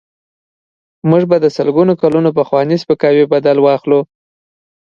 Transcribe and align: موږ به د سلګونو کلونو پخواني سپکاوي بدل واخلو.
موږ 1.09 1.23
به 1.29 1.37
د 1.41 1.45
سلګونو 1.57 1.93
کلونو 2.01 2.29
پخواني 2.39 2.75
سپکاوي 2.83 3.25
بدل 3.33 3.57
واخلو. 3.61 3.99